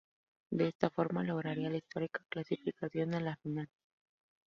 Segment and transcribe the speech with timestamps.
[0.49, 3.69] De esta forma, lograría la histórica clasificación a la final.